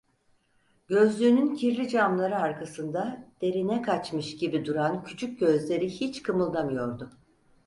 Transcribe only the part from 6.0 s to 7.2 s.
kımıldamıyordu.